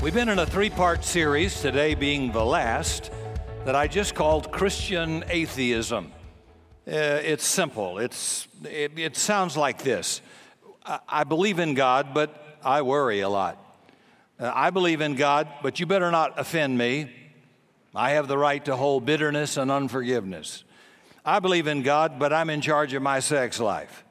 [0.00, 3.10] We've been in a three part series, today being the last,
[3.64, 6.12] that I just called Christian Atheism.
[6.86, 10.22] Uh, it's simple, it's, it, it sounds like this
[10.86, 13.58] I, I believe in God, but I worry a lot.
[14.38, 17.10] Uh, I believe in God, but you better not offend me.
[17.92, 20.62] I have the right to hold bitterness and unforgiveness.
[21.24, 24.04] I believe in God, but I'm in charge of my sex life.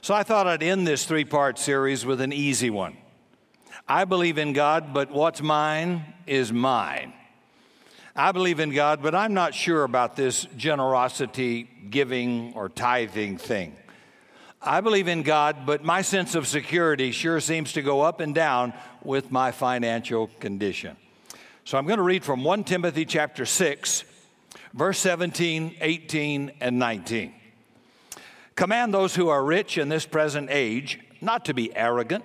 [0.00, 2.96] So I thought I'd end this three part series with an easy one.
[3.90, 7.12] I believe in God, but what's mine is mine.
[8.14, 13.74] I believe in God, but I'm not sure about this generosity, giving, or tithing thing.
[14.62, 18.32] I believe in God, but my sense of security sure seems to go up and
[18.32, 20.96] down with my financial condition.
[21.64, 24.04] So I'm going to read from 1 Timothy chapter 6,
[24.72, 27.34] verse 17, 18, and 19.
[28.54, 32.24] Command those who are rich in this present age not to be arrogant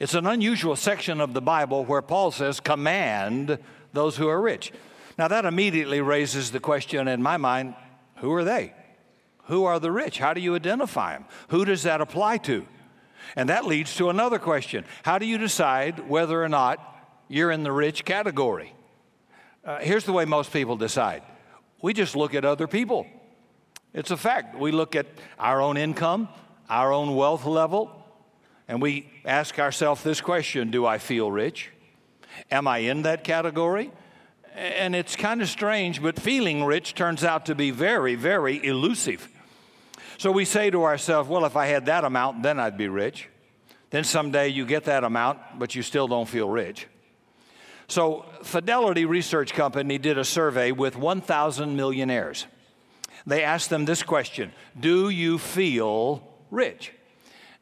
[0.00, 3.58] It's an unusual section of the Bible where Paul says, command
[3.92, 4.72] those who are rich.
[5.18, 7.74] Now, that immediately raises the question in my mind
[8.16, 8.72] who are they?
[9.44, 10.18] Who are the rich?
[10.18, 11.26] How do you identify them?
[11.48, 12.66] Who does that apply to?
[13.36, 16.80] And that leads to another question How do you decide whether or not
[17.28, 18.72] you're in the rich category?
[19.64, 21.22] Uh, here's the way most people decide
[21.82, 23.06] we just look at other people.
[23.92, 24.58] It's a fact.
[24.58, 25.06] We look at
[25.38, 26.28] our own income,
[26.70, 27.99] our own wealth level,
[28.70, 31.70] and we ask ourselves this question Do I feel rich?
[32.52, 33.90] Am I in that category?
[34.54, 39.28] And it's kind of strange, but feeling rich turns out to be very, very elusive.
[40.18, 43.28] So we say to ourselves, well, if I had that amount, then I'd be rich.
[43.90, 46.86] Then someday you get that amount, but you still don't feel rich.
[47.88, 52.46] So, Fidelity Research Company did a survey with 1,000 millionaires.
[53.26, 56.22] They asked them this question Do you feel
[56.52, 56.92] rich?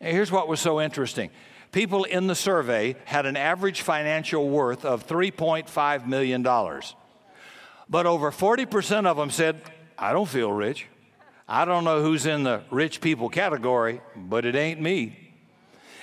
[0.01, 1.31] Here's what was so interesting
[1.73, 6.43] people in the survey had an average financial worth of $3.5 million.
[7.91, 9.61] But over 40% of them said,
[9.99, 10.87] I don't feel rich.
[11.49, 15.35] I don't know who's in the rich people category, but it ain't me.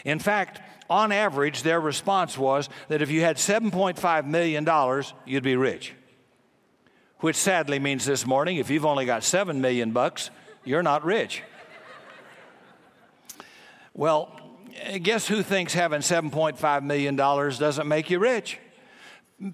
[0.04, 5.56] In fact, on average, their response was that if you had $7.5 million, you'd be
[5.56, 5.94] rich.
[7.20, 10.30] Which sadly means this morning, if you've only got 7 million bucks,
[10.64, 11.44] you're not rich.
[13.98, 14.30] Well,
[15.04, 18.60] guess who thinks having $7.5 million doesn't make you rich?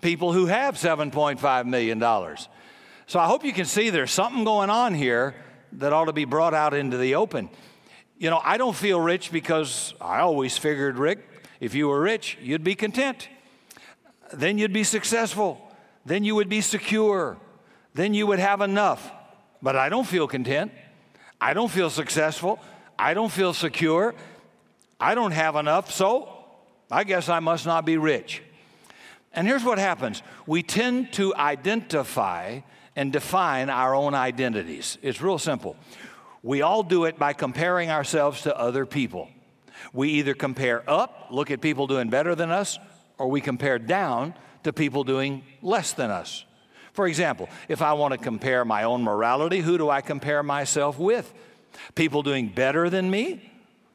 [0.02, 2.00] People who have $7.5 million.
[3.06, 5.35] So I hope you can see there's something going on here
[5.74, 7.50] that ought to be brought out into the open.
[8.18, 11.19] You know, I don't feel rich because I always figured, Rick,
[11.59, 13.29] if you were rich, you'd be content.
[14.34, 15.62] Then you'd be successful.
[16.03, 17.38] Then you would be secure.
[17.94, 19.12] Then you would have enough.
[19.62, 20.72] But I don't feel content.
[21.40, 22.59] I don't feel successful.
[22.97, 24.13] I don't feel secure.
[25.00, 26.29] I don't have enough, so
[26.91, 28.44] I guess I must not be rich.
[29.34, 32.59] And here's what happens we tend to identify
[32.96, 34.97] and define our own identities.
[35.02, 35.75] It's real simple.
[36.44, 39.29] We all do it by comparing ourselves to other people.
[39.94, 42.78] We either compare up, look at people doing better than us,
[43.18, 46.46] or we compare down to people doing less than us.
[46.94, 51.00] For example, if I want to compare my own morality, who do I compare myself
[51.00, 51.31] with?
[51.95, 53.51] People doing better than me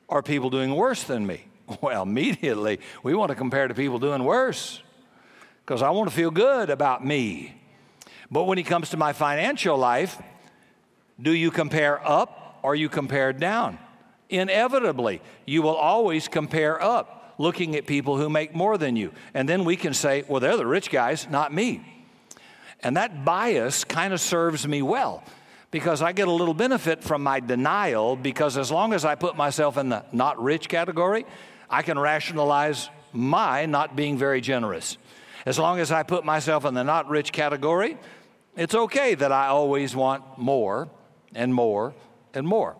[0.09, 1.42] or people doing worse than me?
[1.81, 4.81] Well, immediately we want to compare to people doing worse
[5.64, 7.60] because I want to feel good about me.
[8.31, 10.20] But when it comes to my financial life,
[11.20, 13.78] do you compare up or you compare down?
[14.28, 19.12] Inevitably, you will always compare up, looking at people who make more than you.
[19.34, 21.84] And then we can say, well, they're the rich guys, not me.
[22.80, 25.24] And that bias kind of serves me well
[25.77, 29.37] because I get a little benefit from my denial because as long as I put
[29.37, 31.27] myself in the not rich category,
[31.69, 34.97] I can rationalize my not being very generous.
[35.45, 37.99] As long as I put myself in the not rich category,
[38.57, 40.89] it's okay that I always want more
[41.34, 41.95] and more
[42.33, 42.78] and more.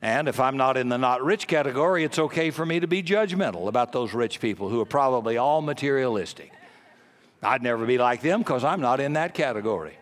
[0.00, 3.02] And if I'm not in the not rich category, it's okay for me to be
[3.02, 6.52] judgmental about those rich people who are probably all materialistic.
[7.42, 9.98] I'd never be like them because I'm not in that category.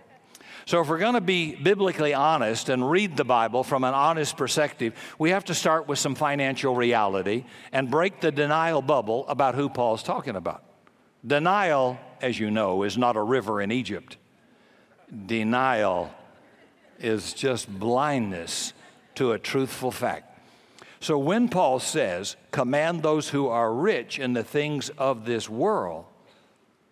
[0.67, 4.37] So, if we're going to be biblically honest and read the Bible from an honest
[4.37, 9.55] perspective, we have to start with some financial reality and break the denial bubble about
[9.55, 10.65] who Paul's talking about.
[11.25, 14.17] Denial as you know, is not a river in Egypt.
[15.27, 16.11] Denial
[16.99, 18.73] is just blindness
[19.15, 20.33] to a truthful fact.
[21.01, 26.07] So when Paul says, command those who are rich in the things of this world,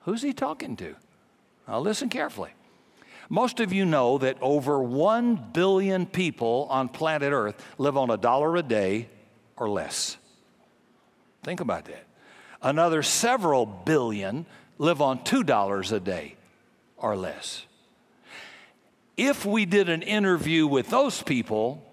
[0.00, 0.94] who's he talking to?
[1.66, 2.50] Now listen carefully.
[3.34, 8.16] Most of you know that over 1 billion people on planet Earth live on a
[8.16, 9.08] dollar a day
[9.56, 10.16] or less.
[11.42, 12.06] Think about that.
[12.62, 14.46] Another several billion
[14.78, 16.36] live on $2 a day
[16.96, 17.66] or less.
[19.16, 21.84] If we did an interview with those people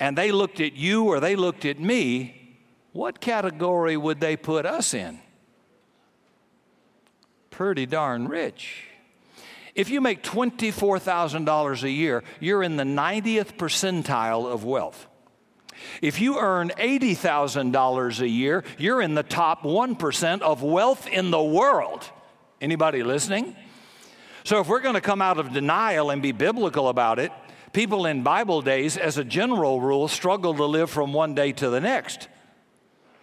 [0.00, 2.58] and they looked at you or they looked at me,
[2.90, 5.20] what category would they put us in?
[7.50, 8.88] Pretty darn rich.
[9.74, 15.06] If you make $24,000 a year, you're in the 90th percentile of wealth.
[16.00, 21.42] If you earn $80,000 a year, you're in the top 1% of wealth in the
[21.42, 22.08] world.
[22.60, 23.56] Anybody listening?
[24.44, 27.32] So if we're going to come out of denial and be biblical about it,
[27.72, 31.70] people in Bible days, as a general rule, struggle to live from one day to
[31.70, 32.28] the next.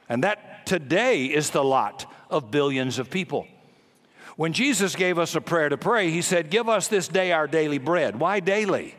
[0.09, 3.48] And that today is the lot of billions of people.
[4.41, 7.45] When Jesus gave us a prayer to pray, he said, Give us this day our
[7.45, 8.19] daily bread.
[8.19, 8.95] Why daily?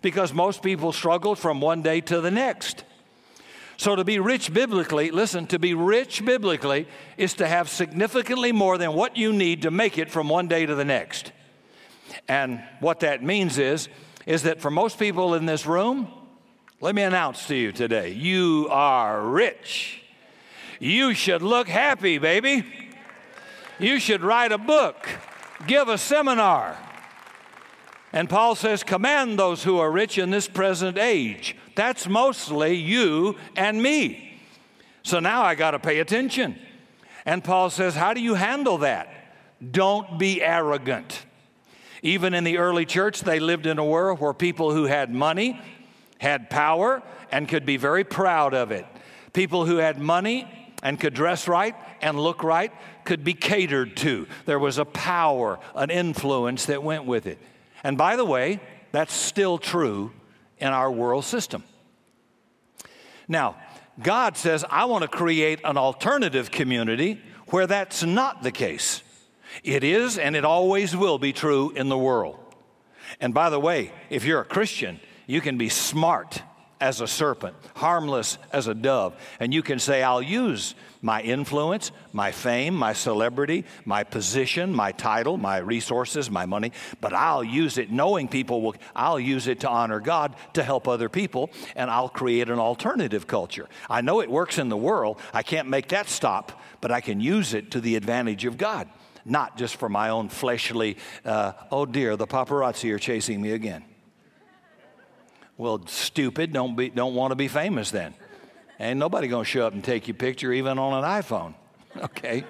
[0.00, 2.84] Because most people struggled from one day to the next.
[3.76, 6.88] So, to be rich biblically, listen, to be rich biblically
[7.18, 10.64] is to have significantly more than what you need to make it from one day
[10.64, 11.32] to the next.
[12.26, 13.90] And what that means is,
[14.24, 16.10] is that for most people in this room,
[16.80, 20.02] let me announce to you today, you are rich.
[20.80, 22.87] You should look happy, baby.
[23.78, 25.08] You should write a book,
[25.66, 26.76] give a seminar.
[28.12, 33.36] And Paul says, command those who are rich in this present age that's mostly you
[33.54, 34.40] and me.
[35.04, 36.58] So now I got to pay attention.
[37.24, 39.08] And Paul says, How do you handle that?
[39.70, 41.24] Don't be arrogant.
[42.02, 45.60] Even in the early church, they lived in a world where people who had money
[46.18, 48.84] had power and could be very proud of it.
[49.32, 50.48] People who had money
[50.82, 52.72] and could dress right and look right
[53.08, 54.26] could be catered to.
[54.44, 57.38] There was a power, an influence that went with it.
[57.82, 58.60] And by the way,
[58.92, 60.12] that's still true
[60.58, 61.64] in our world system.
[63.26, 63.56] Now,
[64.02, 69.02] God says, I want to create an alternative community where that's not the case.
[69.64, 72.38] It is and it always will be true in the world.
[73.20, 76.42] And by the way, if you're a Christian, you can be smart
[76.80, 79.14] as a serpent, harmless as a dove.
[79.40, 84.92] And you can say, I'll use my influence, my fame, my celebrity, my position, my
[84.92, 89.60] title, my resources, my money, but I'll use it knowing people will, I'll use it
[89.60, 93.68] to honor God, to help other people, and I'll create an alternative culture.
[93.88, 95.20] I know it works in the world.
[95.32, 98.88] I can't make that stop, but I can use it to the advantage of God,
[99.24, 103.84] not just for my own fleshly, uh, oh dear, the paparazzi are chasing me again.
[105.58, 108.14] Well, stupid, don't, be, don't want to be famous then.
[108.78, 111.54] Ain't nobody going to show up and take your picture even on an iPhone.
[111.96, 112.44] Okay?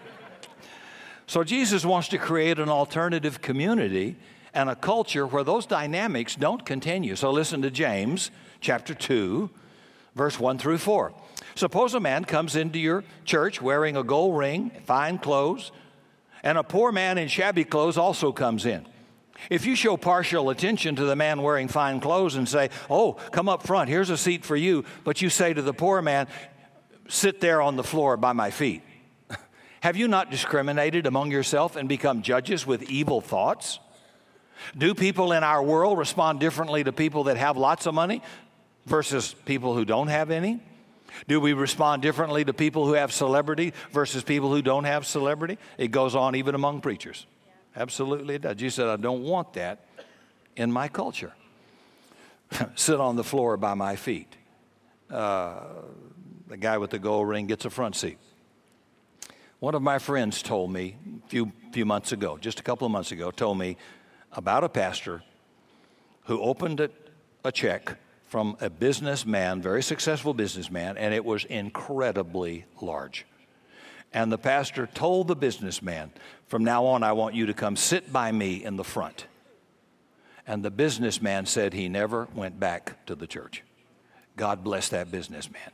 [1.26, 4.16] So Jesus wants to create an alternative community
[4.52, 7.16] and a culture where those dynamics don't continue.
[7.16, 9.48] So listen to James chapter 2,
[10.14, 11.12] verse 1 through 4.
[11.54, 15.70] Suppose a man comes into your church wearing a gold ring, fine clothes,
[16.42, 18.86] and a poor man in shabby clothes also comes in.
[19.50, 23.48] If you show partial attention to the man wearing fine clothes and say, Oh, come
[23.48, 26.26] up front, here's a seat for you, but you say to the poor man,
[27.08, 28.82] Sit there on the floor by my feet.
[29.80, 33.78] Have you not discriminated among yourself and become judges with evil thoughts?
[34.76, 38.22] Do people in our world respond differently to people that have lots of money
[38.86, 40.60] versus people who don't have any?
[41.26, 45.58] Do we respond differently to people who have celebrity versus people who don't have celebrity?
[45.78, 47.26] It goes on even among preachers.
[47.78, 48.56] Absolutely it does.
[48.56, 49.84] Jesus said, I don't want that
[50.56, 51.32] in my culture.
[52.74, 54.36] Sit on the floor by my feet.
[55.08, 55.60] Uh,
[56.48, 58.18] the guy with the gold ring gets a front seat.
[59.60, 62.90] One of my friends told me a few, few months ago, just a couple of
[62.90, 63.76] months ago, told me
[64.32, 65.22] about a pastor
[66.24, 66.90] who opened a,
[67.44, 73.24] a check from a businessman, very successful businessman, and it was incredibly large.
[74.12, 76.12] And the pastor told the businessman,
[76.46, 79.26] From now on, I want you to come sit by me in the front.
[80.46, 83.62] And the businessman said he never went back to the church.
[84.36, 85.70] God bless that businessman.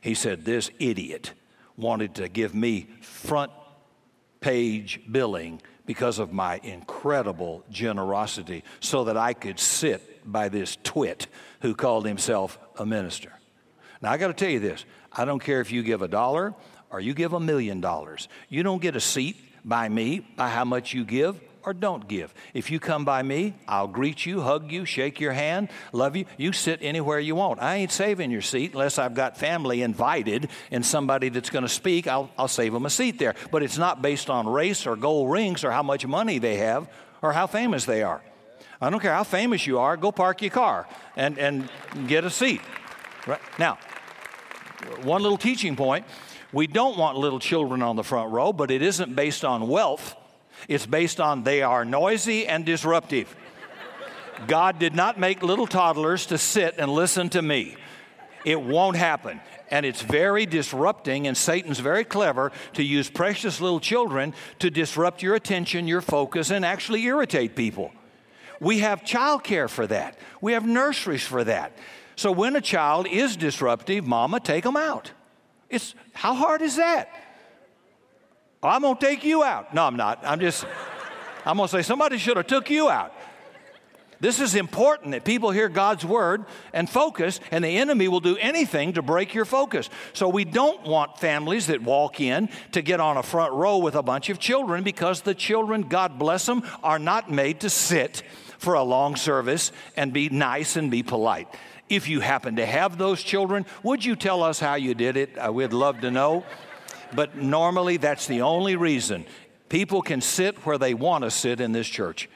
[0.00, 1.32] He said, This idiot
[1.76, 3.50] wanted to give me front
[4.40, 11.26] page billing because of my incredible generosity so that I could sit by this twit
[11.60, 13.32] who called himself a minister.
[14.00, 16.54] Now, I got to tell you this I don't care if you give a dollar
[16.92, 18.28] or you give a million dollars.
[18.48, 22.34] You don't get a seat by me by how much you give or don't give.
[22.54, 26.24] If you come by me, I'll greet you, hug you, shake your hand, love you.
[26.36, 27.62] You sit anywhere you want.
[27.62, 31.68] I ain't saving your seat unless I've got family invited and somebody that's going to
[31.68, 32.06] speak.
[32.06, 33.34] I'll, I'll save them a seat there.
[33.50, 36.88] But it's not based on race or gold rings or how much money they have
[37.22, 38.22] or how famous they are.
[38.80, 41.68] I don't care how famous you are, go park your car and, and
[42.08, 42.60] get a seat.
[43.26, 43.40] Right?
[43.56, 43.78] Now,
[45.02, 46.04] one little teaching point
[46.52, 50.14] we don't want little children on the front row, but it isn't based on wealth.
[50.68, 53.34] It's based on they are noisy and disruptive.
[54.46, 57.76] God did not make little toddlers to sit and listen to me.
[58.44, 59.40] It won't happen.
[59.70, 65.22] And it's very disrupting, and Satan's very clever to use precious little children to disrupt
[65.22, 67.90] your attention, your focus, and actually irritate people.
[68.60, 71.72] We have childcare for that, we have nurseries for that.
[72.16, 75.12] So when a child is disruptive, mama, take them out.
[75.72, 77.08] It's how hard is that?
[78.62, 79.74] Oh, I'm going to take you out.
[79.74, 80.20] No, I'm not.
[80.22, 80.66] I'm just,
[81.44, 83.12] I'm to say somebody should have took you out.
[84.20, 88.36] This is important that people hear God's word and focus, and the enemy will do
[88.36, 89.90] anything to break your focus.
[90.12, 93.96] So, we don't want families that walk in to get on a front row with
[93.96, 98.22] a bunch of children because the children, God bless them, are not made to sit
[98.58, 101.48] for a long service and be nice and be polite.
[101.92, 105.36] If you happen to have those children, would you tell us how you did it?
[105.36, 106.42] Uh, we'd love to know.
[107.14, 109.26] But normally, that's the only reason.
[109.68, 112.30] People can sit where they want to sit in this church.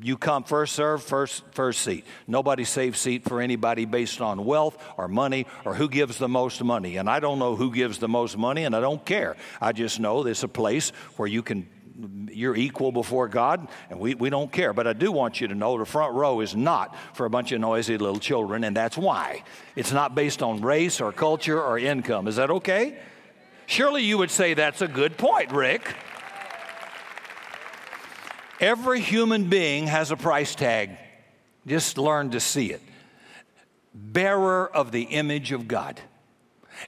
[0.00, 2.06] You come first serve, first first seat.
[2.28, 6.62] Nobody saves seat for anybody based on wealth or money or who gives the most
[6.62, 6.96] money.
[6.96, 9.36] And I don't know who gives the most money, and I don't care.
[9.60, 11.68] I just know there's a place where you can
[12.32, 14.72] you're equal before God, and we, we don't care.
[14.72, 17.52] But I do want you to know the front row is not for a bunch
[17.52, 19.42] of noisy little children, and that's why.
[19.76, 22.28] It's not based on race or culture or income.
[22.28, 22.98] Is that okay?
[23.66, 25.94] Surely you would say that's a good point, Rick.
[28.60, 30.90] Every human being has a price tag.
[31.66, 32.82] Just learn to see it.
[33.94, 36.00] Bearer of the image of God.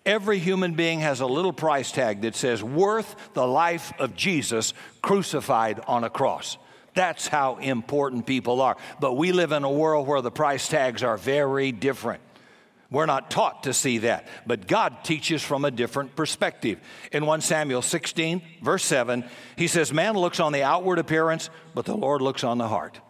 [0.07, 4.75] Every human being has a little price tag that says, worth the life of Jesus
[5.03, 6.59] crucified on a cross.
[6.95, 8.77] That's how important people are.
[9.01, 12.23] But we live in a world where the price tags are very different.
[12.91, 16.79] We're not taught to see that, but God teaches from a different perspective.
[17.11, 19.25] In 1 Samuel 16, verse 7,
[19.57, 23.01] he says, Man looks on the outward appearance, but the Lord looks on the heart.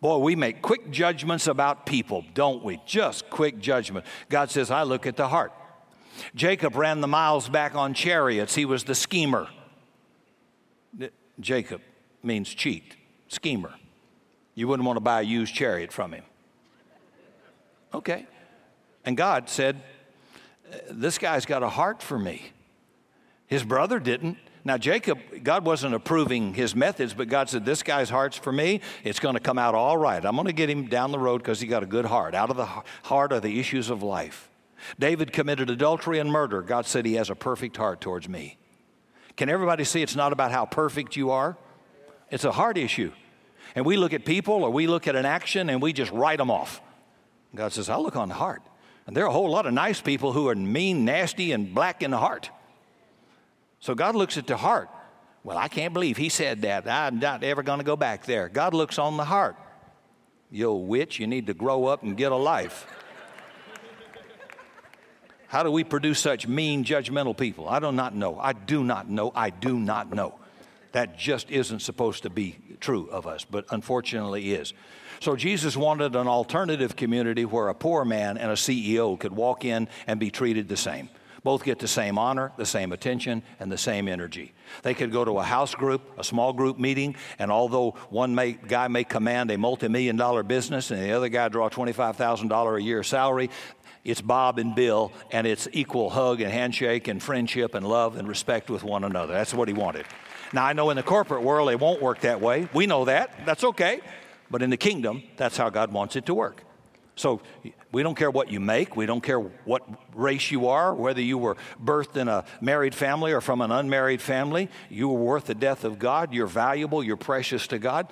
[0.00, 2.80] Boy, we make quick judgments about people, don't we?
[2.86, 4.06] Just quick judgment.
[4.30, 5.52] God says, I look at the heart.
[6.34, 9.48] Jacob ran the miles back on chariots, he was the schemer.
[11.40, 11.80] Jacob
[12.22, 12.96] means cheat,
[13.28, 13.74] schemer.
[14.54, 16.24] You wouldn't want to buy a used chariot from him.
[17.94, 18.26] Okay.
[19.04, 19.80] And God said,
[20.90, 22.50] This guy's got a heart for me.
[23.46, 24.36] His brother didn't.
[24.64, 28.80] Now, Jacob, God wasn't approving his methods, but God said, This guy's heart's for me.
[29.04, 30.22] It's going to come out all right.
[30.22, 32.34] I'm going to get him down the road because he got a good heart.
[32.34, 32.66] Out of the
[33.04, 34.47] heart are the issues of life.
[34.98, 36.62] David committed adultery and murder.
[36.62, 38.58] God said, He has a perfect heart towards me.
[39.36, 41.56] Can everybody see it's not about how perfect you are?
[42.30, 43.12] It's a heart issue.
[43.74, 46.38] And we look at people or we look at an action and we just write
[46.38, 46.80] them off.
[47.54, 48.62] God says, I look on the heart.
[49.06, 52.02] And there are a whole lot of nice people who are mean, nasty, and black
[52.02, 52.50] in the heart.
[53.80, 54.90] So God looks at the heart.
[55.44, 56.88] Well, I can't believe he said that.
[56.88, 58.48] I'm not ever going to go back there.
[58.48, 59.56] God looks on the heart.
[60.50, 62.86] You witch, you need to grow up and get a life.
[65.48, 67.68] How do we produce such mean, judgmental people?
[67.68, 68.38] I do not know.
[68.38, 69.32] I do not know.
[69.34, 70.34] I do not know.
[70.92, 74.74] That just isn't supposed to be true of us, but unfortunately is.
[75.20, 79.64] So Jesus wanted an alternative community where a poor man and a CEO could walk
[79.64, 81.08] in and be treated the same.
[81.44, 84.52] Both get the same honor, the same attention, and the same energy.
[84.82, 88.52] They could go to a house group, a small group meeting, and although one may,
[88.52, 92.82] guy may command a multi million dollar business and the other guy draw $25,000 a
[92.82, 93.50] year salary,
[94.08, 98.26] it's Bob and Bill, and it's equal hug and handshake and friendship and love and
[98.26, 99.34] respect with one another.
[99.34, 100.06] That's what he wanted.
[100.52, 102.68] Now, I know in the corporate world it won't work that way.
[102.72, 103.44] We know that.
[103.44, 104.00] That's okay.
[104.50, 106.64] But in the kingdom, that's how God wants it to work.
[107.16, 107.42] So
[107.90, 109.82] we don't care what you make, we don't care what
[110.14, 114.22] race you are, whether you were birthed in a married family or from an unmarried
[114.22, 114.70] family.
[114.88, 116.32] You are worth the death of God.
[116.32, 118.06] You're valuable, you're precious to God.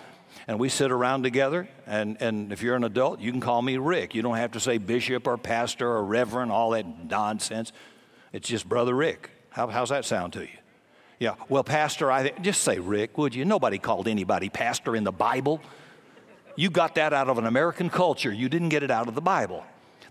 [0.48, 3.78] And we sit around together, and, and if you're an adult, you can call me
[3.78, 4.14] Rick.
[4.14, 7.72] You don't have to say bishop or pastor or reverend, all that nonsense.
[8.32, 9.30] It's just Brother Rick.
[9.50, 10.58] How, how's that sound to you?
[11.18, 13.44] Yeah, well, Pastor, I just say Rick, would you?
[13.44, 15.62] Nobody called anybody pastor in the Bible.
[16.56, 18.32] You got that out of an American culture.
[18.32, 19.64] You didn't get it out of the Bible.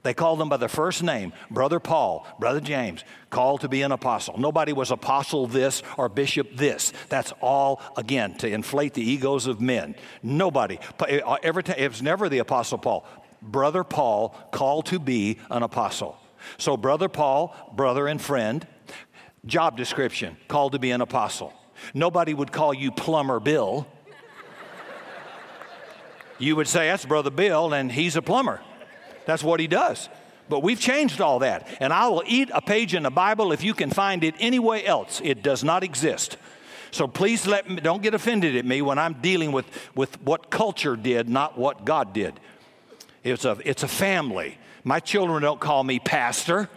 [0.06, 3.92] They called them by their first name Brother Paul, Brother James, called to be an
[3.92, 4.38] apostle.
[4.38, 6.94] Nobody was apostle this or bishop this.
[7.10, 9.96] That's all, again, to inflate the egos of men.
[10.22, 10.78] Nobody.
[11.00, 13.04] Uh, every time, it was never the apostle Paul.
[13.42, 16.20] Brother Paul called to be an apostle.
[16.60, 18.68] So, Brother Paul, brother and friend,
[19.44, 21.52] job description, called to be an apostle.
[21.96, 23.88] Nobody would call you Plumber Bill.
[26.38, 28.62] You would say, That's Brother Bill, and he's a plumber.
[29.26, 30.10] That's what he does.
[30.48, 31.68] But we've changed all that.
[31.80, 34.82] And I will eat a page in the Bible if you can find it anywhere
[34.86, 35.22] else.
[35.24, 36.38] It does not exist.
[36.92, 39.66] So please let me, don't get offended at me when I'm dealing with,
[39.96, 42.40] with what culture did, not what God did.
[43.24, 44.58] It's a, it's a family.
[44.84, 46.70] My children don't call me pastor,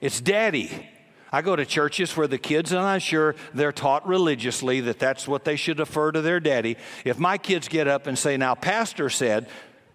[0.00, 0.88] it's daddy.
[1.32, 5.28] I go to churches where the kids, and I'm sure they're taught religiously that that's
[5.28, 6.76] what they should defer to their daddy.
[7.04, 9.48] If my kids get up and say, Now, Pastor said,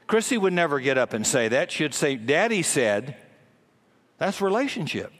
[0.08, 1.72] Chrissy would never get up and say that.
[1.72, 3.18] She'd say, Daddy said,
[4.18, 5.12] that's relationship.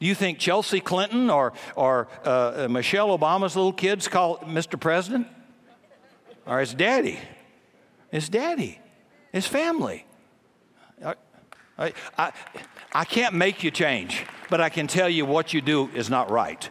[0.00, 4.78] Do you think Chelsea Clinton or, or uh, uh, Michelle Obama's little kids call Mr.
[4.78, 5.26] President?
[6.46, 7.18] Or it's daddy?
[8.12, 8.80] It's daddy.
[9.32, 10.06] It's family.
[11.04, 11.14] I,
[11.76, 12.32] I, I,
[12.92, 16.30] I can't make you change, but I can tell you what you do is not
[16.30, 16.68] right.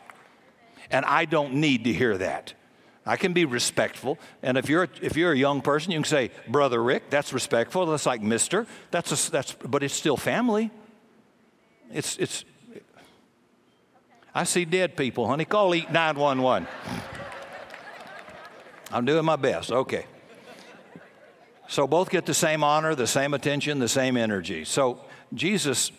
[0.90, 2.54] And I don't need to hear that.
[3.08, 4.20] I can be respectful.
[4.44, 7.86] And if you're, if you're a young person, you can say, Brother Rick, that's respectful.
[7.86, 8.68] That's like Mister.
[8.92, 10.70] That's, a, that's, but it's still family.
[11.92, 12.44] It's, it's,
[14.36, 15.46] I see dead people, honey.
[15.46, 16.68] Call 911.
[18.92, 19.72] I'm doing my best.
[19.72, 20.06] Okay.
[21.68, 24.64] So both get the same honor, the same attention, the same energy.
[24.64, 25.92] So Jesus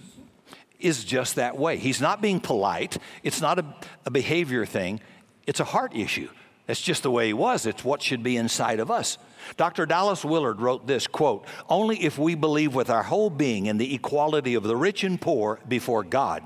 [0.78, 1.76] is just that way.
[1.76, 2.98] He's not being polite.
[3.22, 3.74] It's not a,
[4.06, 5.00] a behavior thing.
[5.46, 6.28] It's a heart issue.
[6.68, 7.64] It's just the way he was.
[7.64, 9.16] It's what should be inside of us.
[9.56, 9.86] Dr.
[9.86, 13.94] Dallas Willard wrote this quote, "Only if we believe with our whole being in the
[13.94, 16.42] equality of the rich and poor before God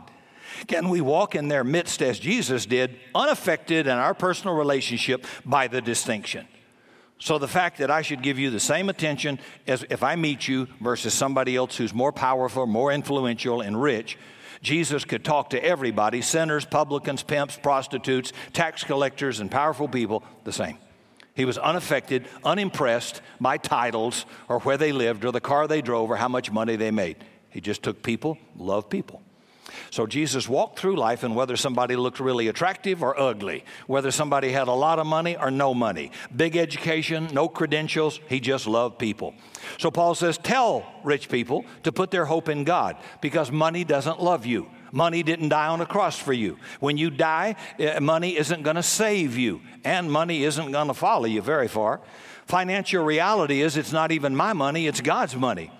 [0.68, 5.66] can we walk in their midst as Jesus did, unaffected in our personal relationship by
[5.66, 6.46] the distinction."
[7.18, 10.46] So the fact that I should give you the same attention as if I meet
[10.48, 14.18] you versus somebody else who's more powerful, more influential and rich
[14.62, 20.52] Jesus could talk to everybody sinners, publicans, pimps, prostitutes, tax collectors, and powerful people the
[20.52, 20.78] same.
[21.34, 26.10] He was unaffected, unimpressed by titles or where they lived or the car they drove
[26.10, 27.16] or how much money they made.
[27.50, 29.22] He just took people, loved people.
[29.92, 34.50] So Jesus walked through life, and whether somebody looked really attractive or ugly, whether somebody
[34.50, 38.98] had a lot of money or no money, big education, no credentials, he just loved
[38.98, 39.34] people.
[39.76, 44.18] So Paul says, Tell rich people to put their hope in God because money doesn't
[44.18, 44.70] love you.
[44.92, 46.56] Money didn't die on a cross for you.
[46.80, 50.94] When you die, eh, money isn't going to save you, and money isn't going to
[50.94, 52.00] follow you very far.
[52.46, 55.70] Financial reality is it's not even my money, it's God's money.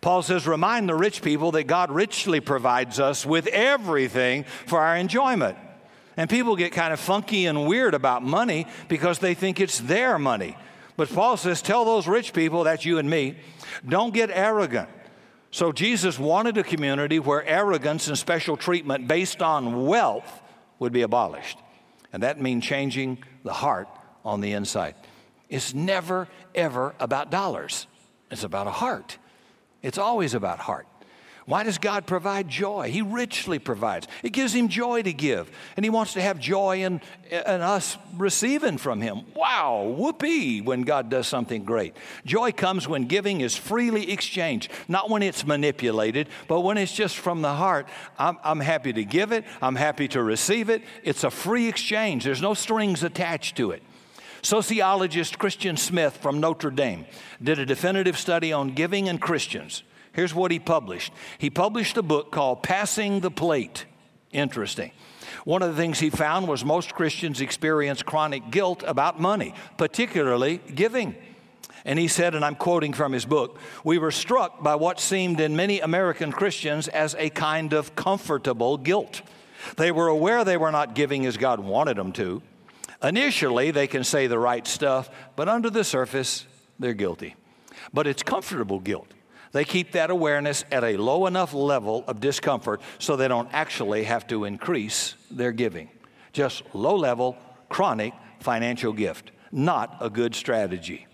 [0.00, 4.96] Paul says, Remind the rich people that God richly provides us with everything for our
[4.96, 5.58] enjoyment.
[6.16, 10.18] And people get kind of funky and weird about money because they think it's their
[10.18, 10.56] money.
[10.96, 13.36] But Paul says, Tell those rich people, that's you and me,
[13.86, 14.88] don't get arrogant.
[15.50, 20.42] So Jesus wanted a community where arrogance and special treatment based on wealth
[20.78, 21.58] would be abolished.
[22.12, 23.88] And that means changing the heart
[24.24, 24.94] on the inside.
[25.48, 27.86] It's never, ever about dollars,
[28.30, 29.18] it's about a heart.
[29.82, 30.86] It's always about heart.
[31.50, 32.92] Why does God provide joy?
[32.92, 34.06] He richly provides.
[34.22, 35.50] It gives Him joy to give.
[35.76, 39.22] And He wants to have joy in, in us receiving from Him.
[39.34, 41.96] Wow, whoopee, when God does something great.
[42.24, 47.16] Joy comes when giving is freely exchanged, not when it's manipulated, but when it's just
[47.16, 47.88] from the heart.
[48.16, 50.82] I'm, I'm happy to give it, I'm happy to receive it.
[51.02, 53.82] It's a free exchange, there's no strings attached to it.
[54.42, 57.06] Sociologist Christian Smith from Notre Dame
[57.42, 59.82] did a definitive study on giving and Christians.
[60.12, 63.86] Here's what he published he published a book called Passing the Plate.
[64.32, 64.92] Interesting.
[65.44, 70.58] One of the things he found was most Christians experience chronic guilt about money, particularly
[70.74, 71.14] giving.
[71.84, 75.40] And he said, and I'm quoting from his book, we were struck by what seemed
[75.40, 79.22] in many American Christians as a kind of comfortable guilt.
[79.76, 82.42] They were aware they were not giving as God wanted them to,
[83.02, 86.46] Initially, they can say the right stuff, but under the surface,
[86.78, 87.34] they're guilty.
[87.92, 89.08] But it's comfortable guilt.
[89.52, 94.04] They keep that awareness at a low enough level of discomfort so they don't actually
[94.04, 95.88] have to increase their giving.
[96.32, 97.36] Just low level,
[97.68, 99.32] chronic financial gift.
[99.50, 101.06] Not a good strategy.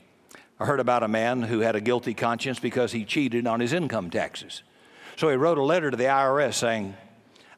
[0.58, 3.72] I heard about a man who had a guilty conscience because he cheated on his
[3.72, 4.62] income taxes.
[5.16, 6.94] So he wrote a letter to the IRS saying,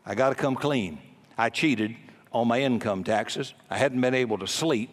[0.07, 1.01] I got to come clean.
[1.37, 1.97] I cheated
[2.33, 3.55] on my income taxes.
[3.71, 4.91] I hadn't been able to sleep.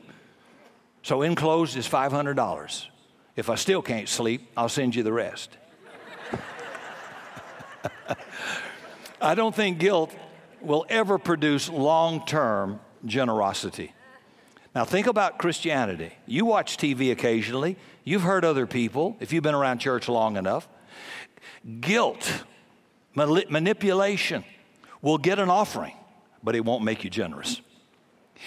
[1.04, 2.86] So enclosed is $500.
[3.36, 5.58] If I still can't sleep, I'll send you the rest.
[9.22, 10.14] I don't think guilt
[10.62, 13.94] will ever produce long term generosity.
[14.74, 16.12] Now, think about Christianity.
[16.26, 20.68] You watch TV occasionally, you've heard other people, if you've been around church long enough.
[21.80, 22.44] Guilt,
[23.16, 24.44] manipulation
[25.02, 25.96] will get an offering,
[26.46, 27.62] but it won't make you generous.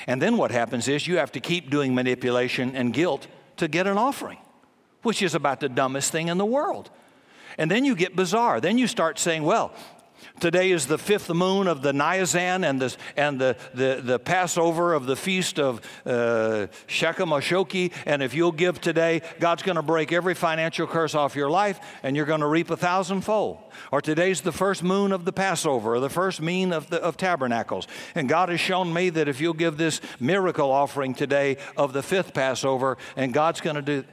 [0.07, 3.87] And then what happens is you have to keep doing manipulation and guilt to get
[3.87, 4.39] an offering,
[5.03, 6.91] which is about the dumbest thing in the world.
[7.59, 8.61] And then you get bizarre.
[8.61, 9.73] Then you start saying, well,
[10.41, 14.95] Today is the fifth moon of the Niazan and the, and the, the, the Passover
[14.95, 17.93] of the feast of uh, Shechem Oshoki.
[18.07, 21.81] And if you'll give today, God's going to break every financial curse off your life
[22.03, 23.59] and you're going to reap a thousandfold.
[23.91, 27.17] Or today's the first moon of the Passover or the first mean of, the, of
[27.17, 27.89] tabernacles.
[28.15, 32.03] And God has shown me that if you'll give this miracle offering today of the
[32.03, 34.05] fifth Passover, and God's going to do.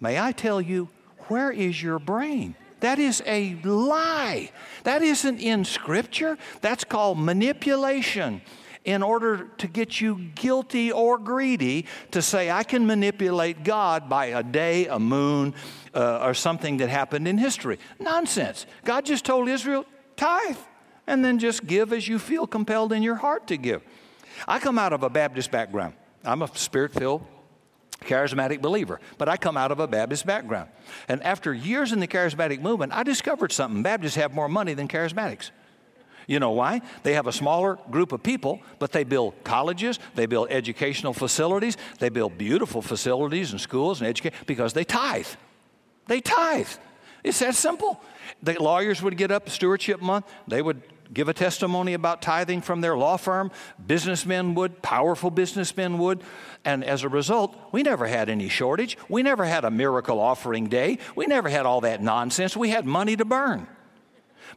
[0.00, 0.88] May I tell you,
[1.28, 2.54] where is your brain?
[2.80, 4.50] That is a lie.
[4.84, 6.36] That isn't in Scripture.
[6.60, 8.42] That's called manipulation
[8.84, 14.26] in order to get you guilty or greedy to say, I can manipulate God by
[14.26, 15.54] a day, a moon,
[15.92, 17.78] uh, or something that happened in history.
[17.98, 18.64] Nonsense.
[18.84, 19.84] God just told Israel,
[20.14, 20.58] tithe,
[21.06, 23.82] and then just give as you feel compelled in your heart to give.
[24.46, 25.94] I come out of a Baptist background.
[26.24, 27.26] I'm a spirit filled
[28.02, 30.70] charismatic believer, but I come out of a Baptist background.
[31.08, 33.82] And after years in the charismatic movement, I discovered something.
[33.82, 35.50] Baptists have more money than charismatics.
[36.26, 36.82] You know why?
[37.04, 41.76] They have a smaller group of people, but they build colleges, they build educational facilities,
[42.00, 45.28] they build beautiful facilities and schools and educate because they tithe.
[46.06, 46.68] They tithe.
[47.22, 48.00] It's that simple.
[48.42, 52.80] The lawyers would get up stewardship month, they would give a testimony about tithing from
[52.80, 53.50] their law firm.
[53.84, 56.22] Businessmen would, powerful businessmen would.
[56.64, 58.98] And as a result, we never had any shortage.
[59.08, 60.98] We never had a miracle offering day.
[61.14, 62.56] We never had all that nonsense.
[62.56, 63.66] We had money to burn.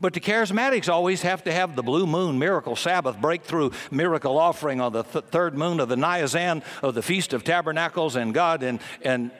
[0.01, 4.79] But the charismatics always have to have the blue moon miracle Sabbath breakthrough miracle offering
[4.79, 8.63] on the th- third moon of the Niazan of the Feast of Tabernacles and God,
[8.63, 9.31] and, and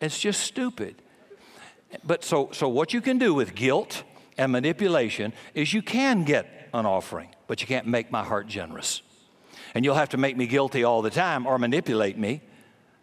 [0.00, 0.96] it's just stupid.
[2.04, 4.04] But so, so what you can do with guilt
[4.36, 9.02] and manipulation is you can get an offering, but you can't make my heart generous.
[9.74, 12.42] And you'll have to make me guilty all the time or manipulate me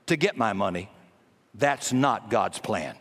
[0.07, 0.89] to get my money.
[1.53, 2.95] That's not God's plan.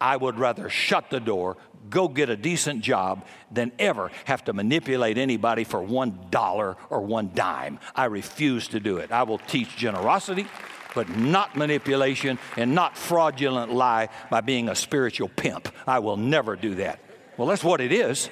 [0.00, 1.58] I would rather shut the door,
[1.90, 7.02] go get a decent job, than ever have to manipulate anybody for one dollar or
[7.02, 7.78] one dime.
[7.94, 9.12] I refuse to do it.
[9.12, 10.46] I will teach generosity,
[10.94, 15.68] but not manipulation and not fraudulent lie by being a spiritual pimp.
[15.86, 17.00] I will never do that.
[17.40, 18.28] Well, that's what it is.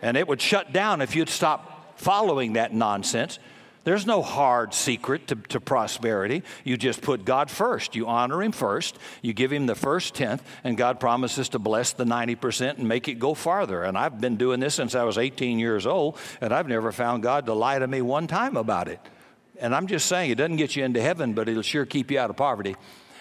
[0.00, 3.38] And it would shut down if you'd stop following that nonsense.
[3.84, 6.42] There's no hard secret to, to, prosperity.
[6.64, 7.94] You just put God first.
[7.94, 8.96] You honor Him first.
[9.20, 13.06] You give Him the first tenth, and God promises to bless the 90% and make
[13.08, 13.82] it go farther.
[13.82, 17.22] And I've been doing this since I was 18 years old, and I've never found
[17.22, 18.98] God to lie to me one time about it.
[19.60, 22.18] And I'm just saying, it doesn't get you into heaven, but it'll sure keep you
[22.18, 22.76] out of poverty.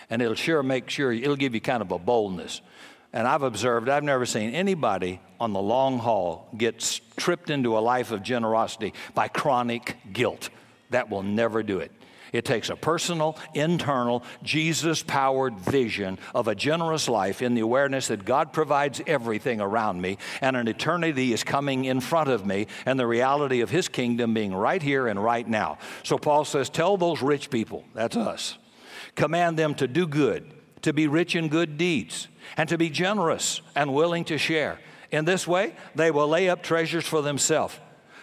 [0.10, 2.62] And it'll sure make sure, it'll give you kind of a boldness.
[3.16, 7.80] And I've observed, I've never seen anybody on the long haul get tripped into a
[7.80, 10.50] life of generosity by chronic guilt.
[10.90, 11.94] That will never do it.
[12.34, 18.10] It takes a personal, internal, Jesus powered vision of a generous life in the awareness
[18.10, 22.68] that God provides everything around me and an eternity is coming in front of me
[22.86, 25.78] and the reality of His kingdom being right here and right now.
[26.04, 28.58] So Paul says, Tell those rich people, that's us,
[29.16, 30.52] command them to do good,
[30.86, 34.80] to be rich in good deeds and to be generous and willing to share.
[35.10, 37.80] In this way, they will lay up treasures for themselves.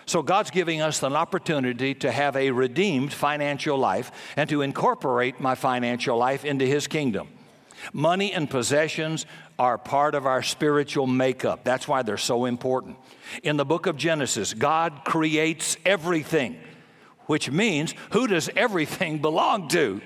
[0.06, 5.40] So, God's giving us an opportunity to have a redeemed financial life and to incorporate
[5.40, 7.28] my financial life into His kingdom.
[7.92, 9.26] Money and possessions
[9.58, 11.64] are part of our spiritual makeup.
[11.64, 12.96] That's why they're so important.
[13.42, 16.60] In the book of Genesis, God creates everything,
[17.26, 20.00] which means who does everything belong to?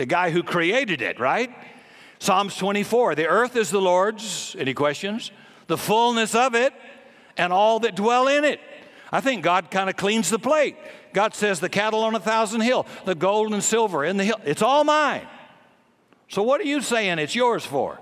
[0.00, 1.54] The guy who created it, right?
[2.20, 4.56] Psalms 24 The earth is the Lord's.
[4.58, 5.30] Any questions?
[5.66, 6.72] The fullness of it
[7.36, 8.60] and all that dwell in it.
[9.12, 10.78] I think God kind of cleans the plate.
[11.12, 14.40] God says, The cattle on a thousand hill, the gold and silver in the hill,
[14.46, 15.28] it's all mine.
[16.30, 18.00] So what are you saying it's yours for?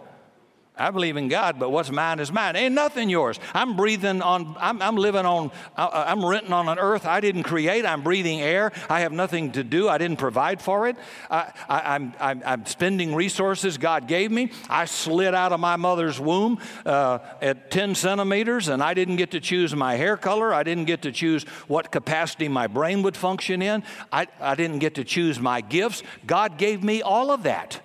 [0.78, 2.54] I believe in God, but what's mine is mine.
[2.56, 3.38] Ain't nothing yours.
[3.52, 7.84] I'm breathing on, I'm, I'm living on, I'm renting on an earth I didn't create.
[7.84, 8.72] I'm breathing air.
[8.88, 9.88] I have nothing to do.
[9.88, 10.96] I didn't provide for it.
[11.30, 14.52] I, am I'm, I'm, I'm spending resources God gave me.
[14.68, 19.32] I slid out of my mother's womb uh, at 10 centimeters, and I didn't get
[19.32, 20.54] to choose my hair color.
[20.54, 23.82] I didn't get to choose what capacity my brain would function in.
[24.12, 26.02] I, I didn't get to choose my gifts.
[26.26, 27.80] God gave me all of that.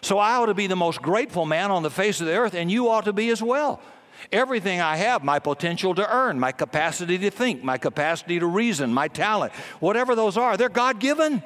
[0.00, 2.54] So I ought to be the most grateful man on the face of the earth,
[2.54, 3.80] and you ought to be as well.
[4.32, 8.92] Everything I have, my potential to earn, my capacity to think, my capacity to reason,
[8.92, 11.42] my talent, whatever those are, they're God given.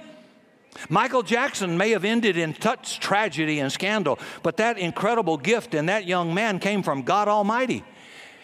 [0.88, 5.86] Michael Jackson may have ended in such tragedy and scandal, but that incredible gift in
[5.86, 7.84] that young man came from God Almighty.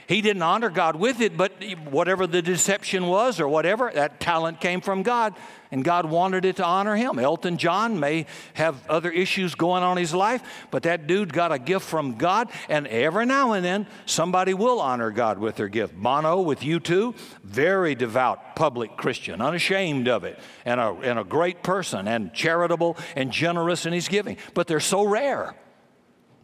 [0.09, 1.53] He didn't honor God with it, but
[1.91, 5.35] whatever the deception was or whatever, that talent came from God,
[5.71, 7.19] and God wanted it to honor him.
[7.19, 11.53] Elton John may have other issues going on in his life, but that dude got
[11.53, 15.69] a gift from God, and every now and then somebody will honor God with their
[15.69, 15.95] gift.
[15.95, 21.63] Bono with U2, very devout public Christian, unashamed of it, and a, and a great
[21.63, 25.55] person, and charitable and generous in his giving, but they're so rare.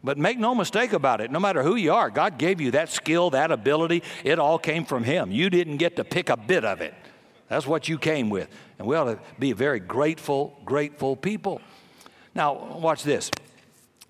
[0.04, 2.90] But make no mistake about it, no matter who you are, God gave you that
[2.90, 4.02] skill, that ability.
[4.22, 5.32] It all came from Him.
[5.32, 6.92] You didn't get to pick a bit of it.
[7.48, 8.50] That's what you came with.
[8.78, 11.62] And we ought to be very grateful, grateful people.
[12.34, 13.30] Now, watch this.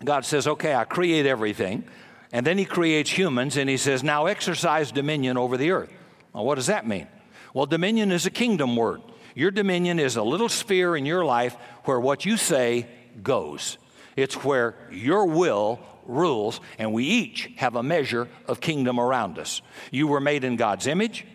[0.03, 1.85] God says, okay, I create everything.
[2.33, 5.93] And then He creates humans, and He says, now exercise dominion over the earth.
[6.33, 7.07] Well, what does that mean?
[7.53, 9.01] Well, dominion is a kingdom word.
[9.37, 12.89] Your dominion is a little sphere in your life where what you say
[13.23, 13.79] goes.
[14.17, 19.63] It's where your will rules, and we each have a measure of kingdom around us.
[19.91, 21.27] You were made in God's image.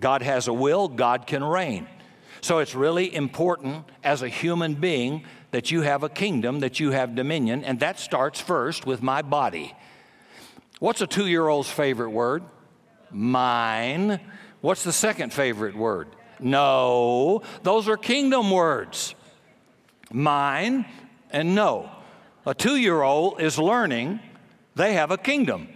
[0.00, 1.88] God has a will, God can reign.
[2.40, 6.92] So it's really important as a human being that you have a kingdom, that you
[6.92, 9.74] have dominion, and that starts first with my body.
[10.78, 12.44] What's a two year old's favorite word?
[13.10, 14.20] Mine.
[14.60, 16.08] What's the second favorite word?
[16.38, 17.42] No.
[17.64, 19.16] Those are kingdom words.
[20.12, 20.86] Mine
[21.30, 21.90] and no
[22.48, 24.20] a two year old is learning
[24.74, 25.68] they have a kingdom.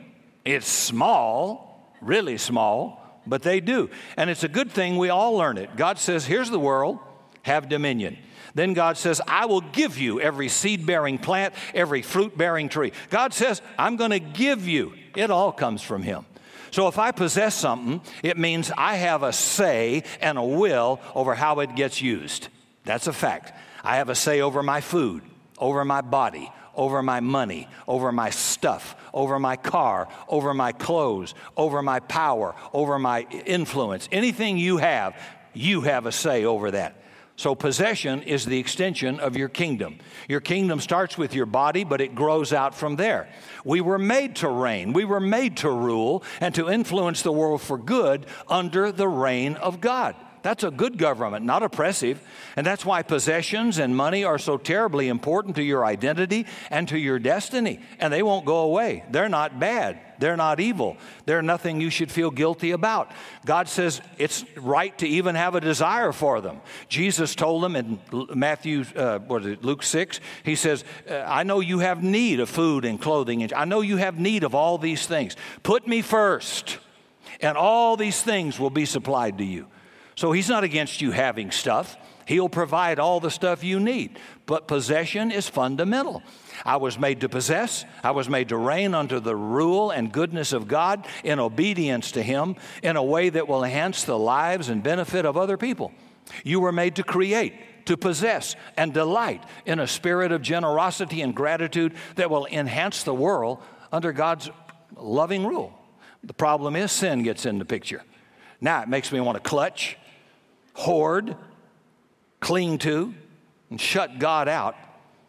[0.44, 3.90] It's small, really small, but they do.
[4.16, 5.76] And it's a good thing we all learn it.
[5.76, 7.00] God says, Here's the world,
[7.42, 8.16] have dominion.
[8.54, 12.92] Then God says, I will give you every seed bearing plant, every fruit bearing tree.
[13.10, 14.94] God says, I'm going to give you.
[15.16, 16.24] It all comes from Him.
[16.70, 21.34] So if I possess something, it means I have a say and a will over
[21.34, 22.48] how it gets used.
[22.84, 23.52] That's a fact.
[23.82, 25.22] I have a say over my food,
[25.58, 31.34] over my body, over my money, over my stuff, over my car, over my clothes,
[31.56, 34.08] over my power, over my influence.
[34.12, 35.16] Anything you have,
[35.52, 36.96] you have a say over that.
[37.36, 39.98] So, possession is the extension of your kingdom.
[40.28, 43.28] Your kingdom starts with your body, but it grows out from there.
[43.64, 47.62] We were made to reign, we were made to rule, and to influence the world
[47.62, 50.14] for good under the reign of God.
[50.42, 52.20] That's a good government, not oppressive.
[52.56, 56.98] And that's why possessions and money are so terribly important to your identity and to
[56.98, 57.80] your destiny.
[57.98, 59.04] And they won't go away.
[59.10, 60.00] They're not bad.
[60.18, 60.96] They're not evil.
[61.26, 63.10] They're nothing you should feel guilty about.
[63.44, 66.60] God says it's right to even have a desire for them.
[66.88, 67.98] Jesus told them in
[68.34, 72.38] Matthew, uh, what is it, Luke 6, he says, uh, I know you have need
[72.38, 73.52] of food and clothing.
[73.54, 75.34] I know you have need of all these things.
[75.64, 76.78] Put me first,
[77.40, 79.66] and all these things will be supplied to you.
[80.22, 81.96] So he's not against you having stuff.
[82.26, 84.20] He'll provide all the stuff you need.
[84.46, 86.22] But possession is fundamental.
[86.64, 87.84] I was made to possess.
[88.04, 92.22] I was made to reign under the rule and goodness of God in obedience to
[92.22, 92.54] Him
[92.84, 95.90] in a way that will enhance the lives and benefit of other people.
[96.44, 101.34] You were made to create, to possess, and delight in a spirit of generosity and
[101.34, 104.50] gratitude that will enhance the world under God's
[104.94, 105.76] loving rule.
[106.22, 108.04] The problem is sin gets in the picture.
[108.60, 109.98] Now it makes me want to clutch
[110.74, 111.36] hoard,
[112.40, 113.14] cling to,
[113.70, 114.76] and shut God out,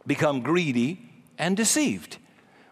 [0.06, 2.18] become greedy and deceived.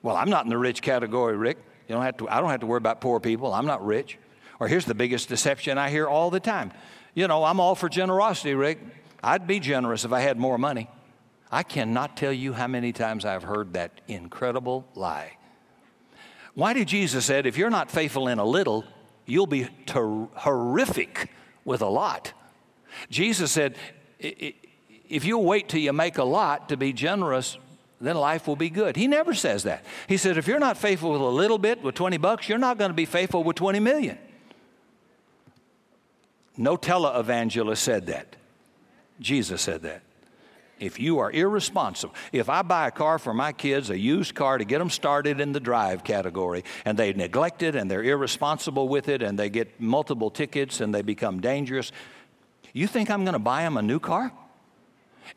[0.02, 1.58] Well, I'm not in the rich category, Rick.
[1.88, 3.54] You don't have to, I don't have to worry about poor people.
[3.54, 4.18] I'm not rich.
[4.60, 6.72] Or here's the biggest deception I hear all the time.
[7.14, 8.80] You know, I'm all for generosity, Rick.
[9.24, 10.90] I'd be generous if I had more money.
[11.52, 15.38] I cannot tell you how many times I've heard that incredible lie.
[16.54, 18.86] Why did Jesus said, if you're not faithful in a little,
[19.26, 21.30] you'll be ter- horrific
[21.66, 22.34] with a lot?
[23.10, 23.75] Jesus said,
[24.19, 27.58] if you wait till you make a lot to be generous,
[27.99, 28.95] then life will be good.
[28.95, 29.86] He never says that.
[30.08, 32.77] He said, if you're not faithful with a little bit, with 20 bucks, you're not
[32.77, 34.17] going to be faithful with 20 million.
[36.58, 38.36] No televangelist said that.
[39.19, 40.01] Jesus said that.
[40.80, 44.58] If you are irresponsible, if I buy a car for my kids, a used car
[44.58, 48.88] to get them started in the drive category, and they neglect it and they're irresponsible
[48.88, 51.91] with it and they get multiple tickets and they become dangerous,
[52.74, 54.32] you think I'm going to buy him a new car?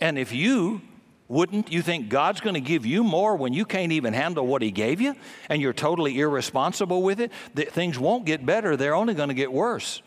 [0.01, 0.83] And if you
[1.29, 4.63] wouldn't, you think God's going to give you more when you can't even handle what
[4.63, 5.15] He gave you
[5.49, 7.33] and you're totally irresponsible with it?
[7.55, 10.03] That things won't get better, they're only going to get worse.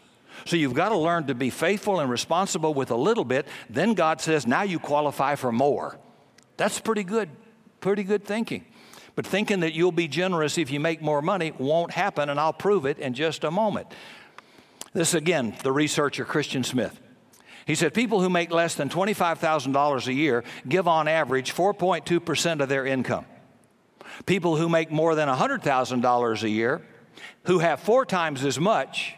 [0.45, 3.47] So you've got to learn to be faithful and responsible with a little bit.
[3.69, 5.97] Then God says, now you qualify for more.
[6.57, 7.29] That's pretty good,
[7.81, 8.65] pretty good thinking.
[9.15, 12.53] But thinking that you'll be generous if you make more money won't happen, and I'll
[12.53, 13.87] prove it in just a moment.
[14.93, 16.99] This again, the researcher Christian Smith.
[17.67, 22.69] He said people who make less than $25,000 a year give on average 4.2% of
[22.69, 23.25] their income.
[24.25, 26.81] People who make more than $100,000 a year,
[27.43, 29.15] who have four times as much,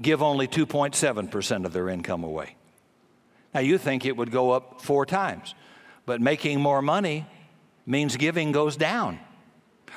[0.00, 2.56] give only 2.7% of their income away.
[3.54, 5.54] Now, you think it would go up four times,
[6.04, 7.26] but making more money
[7.86, 9.18] means giving goes down.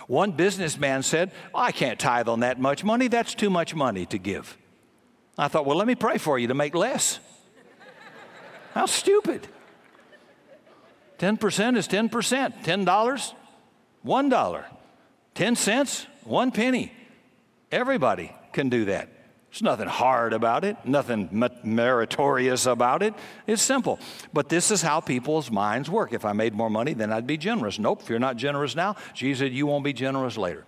[0.07, 3.09] One businessman said, I can't tithe on that much money.
[3.09, 4.57] That's too much money to give.
[5.37, 7.19] I thought, well, let me pray for you to make less.
[8.73, 9.47] How stupid.
[11.19, 12.63] 10% is 10%.
[12.63, 13.33] $10,
[14.05, 14.65] $1.
[15.35, 16.91] 10 cents, one penny.
[17.71, 19.09] Everybody can do that.
[19.51, 21.29] There's nothing hard about it, nothing
[21.63, 23.13] meritorious about it.
[23.45, 23.99] It's simple.
[24.33, 26.13] But this is how people's minds work.
[26.13, 27.79] If I made more money, then I'd be generous.
[27.79, 30.65] Nope, if you're not generous now, Jesus said, you won't be generous later.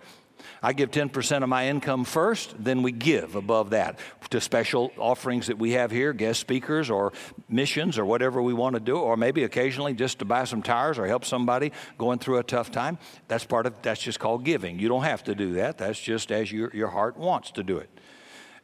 [0.62, 3.98] I give 10% of my income first, then we give above that
[4.30, 7.12] to special offerings that we have here, guest speakers or
[7.48, 10.98] missions or whatever we want to do, or maybe occasionally just to buy some tires
[10.98, 12.98] or help somebody going through a tough time.
[13.28, 14.78] That's part of that's just called giving.
[14.78, 15.78] You don't have to do that.
[15.78, 17.90] That's just as your, your heart wants to do it.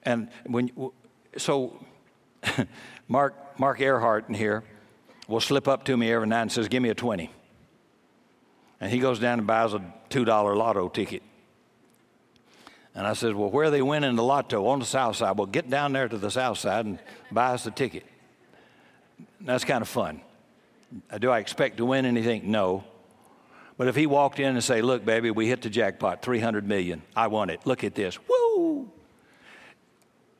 [0.02, 0.70] And when
[1.38, 1.78] so
[3.08, 4.64] Mark Mark Earhart in here
[5.28, 7.30] will slip up to me every night and says, Give me a 20.
[8.80, 11.22] And he goes down and buys a $2 lotto ticket.
[12.96, 14.66] And I said, Well, where they winning the lotto?
[14.66, 15.36] On the south side.
[15.36, 16.98] Well, get down there to the south side and
[17.30, 18.04] buy us a ticket.
[19.40, 20.22] that's kind of fun.
[21.18, 22.50] Do I expect to win anything?
[22.50, 22.84] No.
[23.76, 27.02] But if he walked in and say, Look, baby, we hit the jackpot, 300 million.
[27.14, 27.60] I won it.
[27.66, 28.18] Look at this.
[28.26, 28.90] Woo!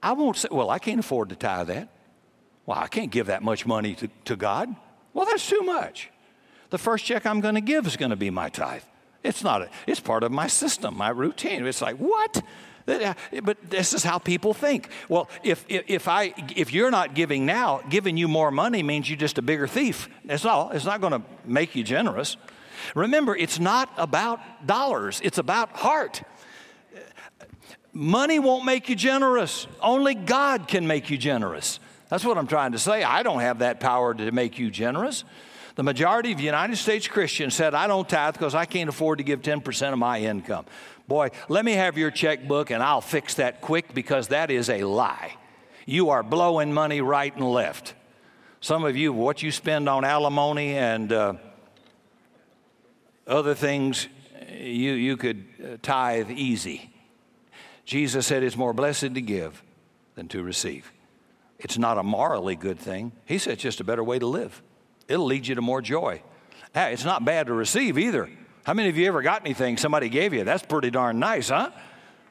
[0.02, 1.90] I won't say, Well, I can't afford to tithe that.
[2.64, 4.74] Well, I can't give that much money to, to God.
[5.12, 6.10] Well, that's too much.
[6.70, 8.82] The first check I'm going to give is going to be my tithe.
[9.26, 11.66] It's not, a, it's part of my system, my routine.
[11.66, 12.42] It's like, what?
[12.88, 14.88] Uh, but this is how people think.
[15.08, 19.18] Well, if, if, I, if you're not giving now, giving you more money means you're
[19.18, 20.08] just a bigger thief.
[20.24, 22.36] It's not, it's not going to make you generous.
[22.94, 26.22] Remember, it's not about dollars, it's about heart.
[27.92, 29.66] Money won't make you generous.
[29.80, 31.80] Only God can make you generous.
[32.08, 33.02] That's what I'm trying to say.
[33.02, 35.24] I don't have that power to make you generous.
[35.76, 39.24] The majority of United States Christians said, I don't tithe because I can't afford to
[39.24, 40.64] give 10% of my income.
[41.06, 44.84] Boy, let me have your checkbook and I'll fix that quick because that is a
[44.84, 45.36] lie.
[45.84, 47.94] You are blowing money right and left.
[48.62, 51.34] Some of you, what you spend on alimony and uh,
[53.26, 54.08] other things,
[54.50, 56.90] you, you could uh, tithe easy.
[57.84, 59.62] Jesus said it's more blessed to give
[60.14, 60.90] than to receive.
[61.58, 63.12] It's not a morally good thing.
[63.26, 64.62] He said it's just a better way to live
[65.08, 66.22] it'll lead you to more joy.
[66.74, 68.28] Hey, it's not bad to receive either.
[68.64, 70.44] How many of you ever got anything somebody gave you?
[70.44, 71.70] That's pretty darn nice, huh?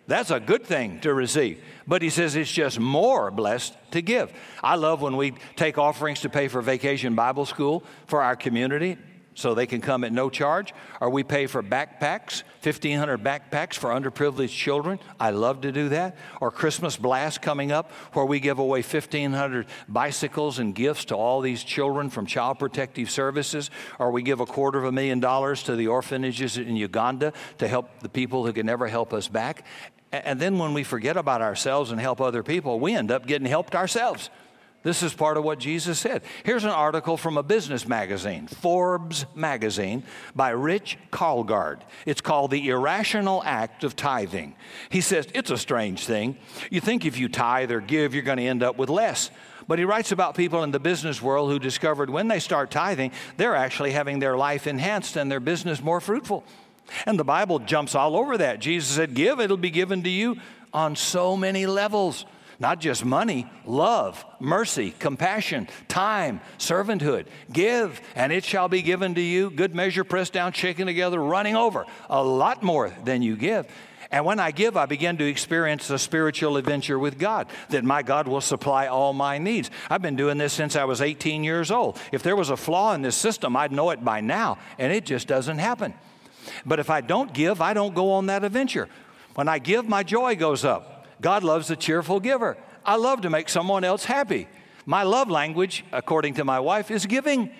[0.08, 1.64] That's a good thing to receive.
[1.88, 4.32] But he says it's just more blessed to give.
[4.64, 8.98] I love when we take offerings to pay for vacation Bible school for our community
[9.36, 13.90] so they can come at no charge, or we pay for backpacks, 1,500 backpacks for
[13.90, 15.00] underprivileged children.
[15.20, 16.18] I love to do that.
[16.42, 21.42] Or Christmas Blast coming up, where we give away 1,500 bicycles and gifts to all
[21.42, 23.70] these children from Child Protective Services.
[24.00, 27.68] Or we give a quarter of a million dollars to the orphanages in Uganda to
[27.68, 29.66] help the people who can never help us back.
[30.12, 33.48] And then when we forget about ourselves and help other people, we end up getting
[33.48, 34.30] helped ourselves.
[34.86, 36.22] This is part of what Jesus said.
[36.44, 40.04] Here's an article from a business magazine, Forbes magazine,
[40.36, 41.82] by Rich Karlgaard.
[42.06, 44.56] It's called The Irrational Act of Tithing.
[44.92, 46.38] He says it's a strange thing.
[46.70, 49.32] You think if you tithe or give, you're going to end up with less.
[49.68, 53.12] But he writes about people in the business world who discovered when they start tithing,
[53.38, 56.44] they're actually having their life enhanced and their business more fruitful.
[57.08, 58.60] And the Bible jumps all over that.
[58.60, 60.38] Jesus said, Give, it'll be given to you
[60.72, 62.28] on so many levels.
[62.60, 67.26] Not just money, love, mercy, compassion, time, servanthood.
[67.52, 69.50] Give, and it shall be given to you.
[69.50, 71.86] Good measure, pressed down, shaken together, running over.
[72.10, 73.68] A lot more than you give.
[74.12, 78.04] And when I give, I begin to experience a spiritual adventure with God, that my
[78.04, 79.70] God will supply all my needs.
[79.90, 82.00] I've been doing this since I was 18 years old.
[82.12, 85.06] If there was a flaw in this system, I'd know it by now, and it
[85.06, 85.94] just doesn't happen.
[86.66, 88.88] But if I don't give, I don't go on that adventure.
[89.34, 90.95] When I give, my joy goes up.
[91.22, 92.58] God loves a cheerful giver.
[92.86, 94.48] I love to make someone else happy.
[94.86, 97.52] My love language, according to my wife, is giving.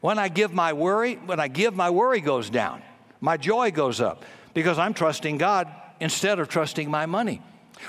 [0.00, 2.82] When I give my worry, when I give, my worry goes down.
[3.20, 4.24] My joy goes up
[4.54, 7.42] because I'm trusting God instead of trusting my money.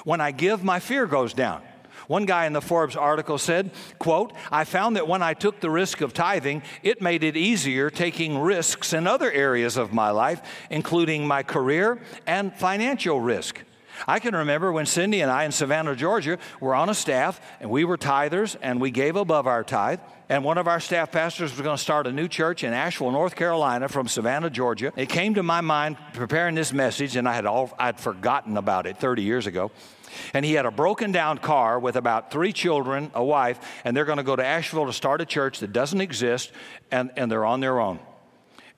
[0.03, 1.63] When I give, my fear goes down.
[2.07, 5.69] One guy in the Forbes article said, quote, I found that when I took the
[5.69, 10.41] risk of tithing, it made it easier taking risks in other areas of my life,
[10.71, 13.61] including my career and financial risk.
[14.07, 17.69] I can remember when Cindy and I in Savannah, Georgia, were on a staff and
[17.69, 19.99] we were tithers and we gave above our tithe.
[20.29, 23.11] And one of our staff pastors was going to start a new church in Asheville,
[23.11, 24.93] North Carolina from Savannah, Georgia.
[24.95, 28.85] It came to my mind preparing this message, and I had all, I'd forgotten about
[28.85, 29.71] it 30 years ago.
[30.33, 34.05] And he had a broken down car with about three children, a wife, and they're
[34.05, 36.51] going to go to Asheville to start a church that doesn't exist,
[36.91, 37.99] and, and they're on their own.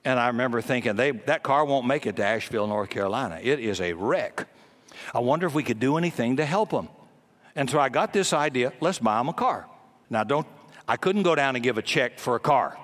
[0.04, 3.38] And I remember thinking, they, that car won't make it to Asheville, North Carolina.
[3.42, 4.48] It is a wreck.
[5.14, 6.88] I wonder if we could do anything to help them.
[7.54, 9.66] And so I got this idea let's buy them a car.
[10.10, 10.46] Now, don't,
[10.86, 12.78] I couldn't go down and give a check for a car,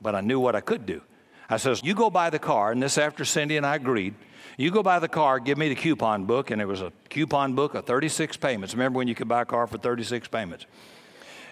[0.00, 1.02] but I knew what I could do.
[1.48, 4.14] I says, You go buy the car, and this after Cindy and I agreed.
[4.56, 7.54] You go buy the car, give me the coupon book, and it was a coupon
[7.54, 8.74] book of 36 payments.
[8.74, 10.66] Remember when you could buy a car for 36 payments?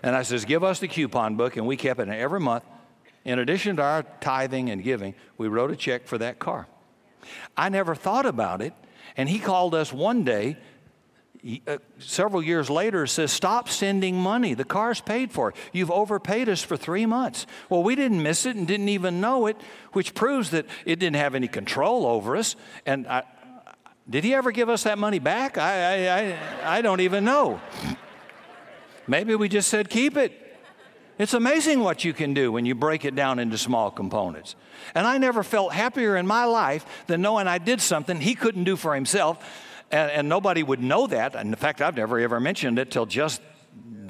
[0.03, 2.65] And I says, Give us the coupon book, and we kept it every month.
[3.25, 6.67] In addition to our tithing and giving, we wrote a check for that car.
[7.57, 8.73] I never thought about it
[9.17, 10.57] and he called us one day,
[11.67, 14.55] uh, several years later, says, Stop sending money.
[14.55, 15.55] The car's paid for.
[15.73, 17.47] You've overpaid us for three months.
[17.69, 19.57] Well, we didn't miss it and didn't even know it,
[19.93, 22.57] which proves that it didn't have any control over us.
[22.85, 23.23] And I,
[24.09, 25.57] did he ever give us that money back?
[25.59, 27.61] I, I, I, I don't even know.
[29.07, 30.46] Maybe we just said, Keep it.
[31.19, 34.55] It's amazing what you can do when you break it down into small components.
[34.95, 38.65] And I never felt happier in my life than knowing I did something he couldn't
[38.65, 39.43] do for himself,
[39.91, 41.35] and, and nobody would know that.
[41.35, 43.41] And in fact, I've never ever mentioned it till just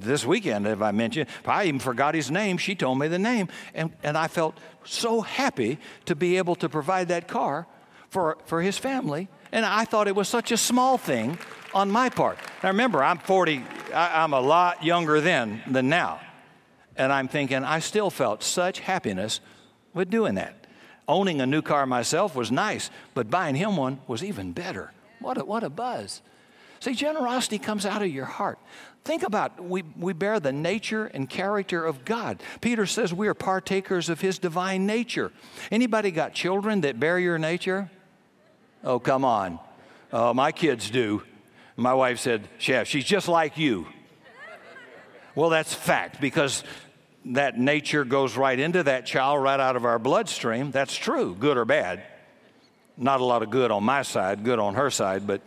[0.06, 1.28] this weekend, if I mentioned.
[1.44, 2.58] I even forgot his name.
[2.58, 6.68] She told me the name, and, and I felt so happy to be able to
[6.68, 7.66] provide that car
[8.08, 9.28] for, for his family.
[9.52, 11.38] And I thought it was such a small thing
[11.72, 12.38] on my part.
[12.62, 13.62] Now remember, I'm 40,
[13.94, 16.20] I, I'm a lot younger then than now.
[16.96, 19.40] And I'm thinking, I still felt such happiness
[19.94, 20.66] with doing that.
[21.08, 24.92] Owning a new car myself was nice, but buying him one was even better.
[25.20, 26.22] What a, what a buzz.
[26.80, 28.58] See, generosity comes out of your heart.
[29.04, 32.42] Think about we, we bear the nature and character of God.
[32.60, 35.30] Peter says we are partakers of his divine nature.
[35.70, 37.90] Anybody got children that bear your nature?
[38.82, 39.60] Oh, come on.
[40.12, 41.22] Oh, my kids do.
[41.76, 43.86] My wife said, Chef, she's just like you.
[45.34, 46.64] Well, that's fact because
[47.32, 50.70] that nature goes right into that child, right out of our bloodstream.
[50.70, 52.02] That's true, good or bad.
[52.96, 55.42] Not a lot of good on my side, good on her side, but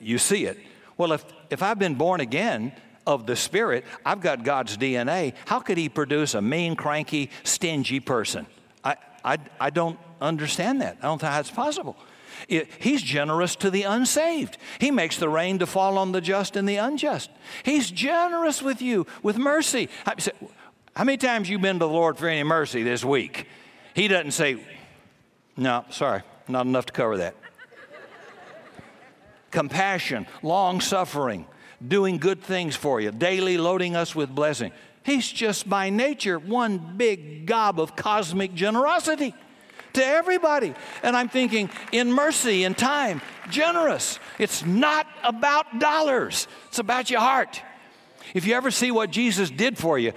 [0.00, 0.58] you see it.
[0.96, 2.72] Well, if, if I've been born again
[3.06, 5.34] of the Spirit, I've got God's DNA.
[5.46, 8.46] How could He produce a mean, cranky, stingy person?
[8.84, 10.98] I, I, I don't understand that.
[11.00, 11.96] I don't think that's possible.
[12.48, 14.58] It, he's generous to the unsaved.
[14.78, 17.30] He makes the rain to fall on the just and the unjust.
[17.64, 19.88] He's generous with you with mercy.
[20.06, 20.14] I,
[20.98, 23.46] how many times you been to the Lord for any mercy this week?
[23.94, 24.56] He doesn't say,
[25.56, 27.36] "No, sorry, not enough to cover that."
[29.52, 31.46] Compassion, long suffering,
[31.86, 34.72] doing good things for you, daily loading us with blessing.
[35.04, 39.34] He's just by nature one big gob of cosmic generosity
[39.92, 40.74] to everybody.
[41.04, 44.18] And I'm thinking, in mercy, in time, generous.
[44.40, 47.62] It's not about dollars, it's about your heart.
[48.34, 50.12] If you ever see what Jesus did for you,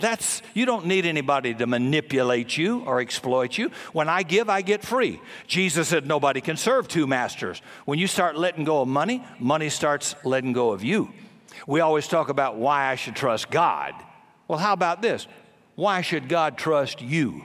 [0.00, 3.70] that's you don't need anybody to manipulate you or exploit you.
[3.92, 5.20] When i give i get free.
[5.46, 7.62] Jesus said nobody can serve two masters.
[7.84, 11.12] When you start letting go of money money starts letting go of you.
[11.66, 13.94] We always talk about why i should trust god.
[14.48, 15.26] Well how about this?
[15.76, 17.44] Why should god trust you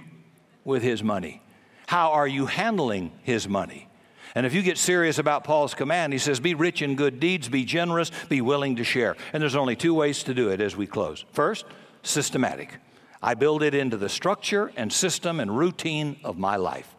[0.64, 1.42] with his money?
[1.88, 3.90] How are you handling his money?
[4.36, 7.50] And if you get serious about Paul's command, he says, Be rich in good deeds,
[7.50, 9.16] be generous, be willing to share.
[9.34, 11.26] And there's only two ways to do it as we close.
[11.32, 11.66] First,
[12.04, 12.78] systematic.
[13.22, 16.96] I build it into the structure and system and routine of my life.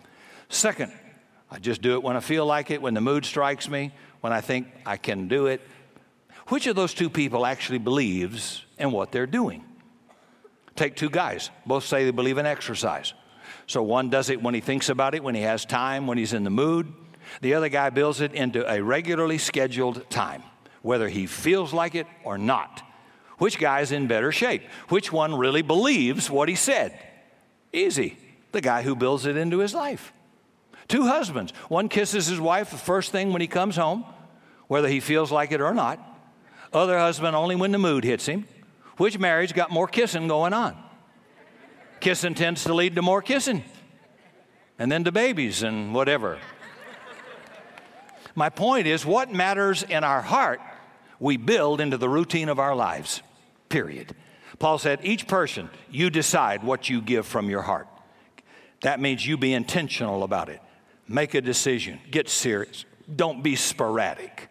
[0.49, 0.93] Second,
[1.51, 4.33] I just do it when I feel like it, when the mood strikes me, when
[4.33, 5.61] I think I can do it.
[6.49, 9.65] Which of those two people actually believes in what they're doing?
[10.77, 13.15] Take two guys, both say they believe in exercise.
[13.67, 16.33] So one does it when he thinks about it, when he has time, when he's
[16.33, 16.93] in the mood.
[17.41, 20.43] The other guy builds it into a regularly scheduled time,
[20.83, 22.83] whether he feels like it or not.
[23.41, 24.63] Which guy's in better shape?
[24.91, 26.97] Which one really believes what he said?
[27.73, 28.19] Easy.
[28.53, 30.13] The guy who builds it into his life.
[30.89, 31.53] Two husbands.
[31.69, 34.05] One kisses his wife the first thing when he comes home,
[34.67, 35.99] whether he feels like it or not.
[36.73, 38.47] Other husband only when the mood hits him.
[38.99, 40.77] Which marriage got more kissing going on?
[42.01, 43.65] Kissing tends to lead to more kissing.
[44.79, 46.39] And then to babies and whatever.
[48.35, 50.61] My point is, what matters in our heart
[51.21, 53.23] We build into the routine of our lives,
[53.71, 54.15] period.
[54.59, 57.89] Paul said, each person, you decide what you give from your heart.
[58.83, 60.61] That means you be intentional about it.
[61.09, 61.99] Make a decision.
[62.11, 62.85] Get serious.
[63.15, 64.49] Don't be sporadic.